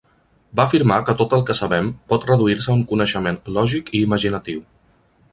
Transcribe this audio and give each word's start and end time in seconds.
Va 0.59 0.63
afirmar 0.69 0.95
que 1.09 1.13
tot 1.17 1.35
el 1.37 1.43
que 1.49 1.55
sabem 1.59 1.91
pot 2.13 2.25
reduir-se 2.29 2.71
a 2.73 2.77
un 2.77 2.81
coneixement 2.93 3.37
lògic 3.59 3.93
i 3.99 4.03
imaginatiu. 4.07 4.65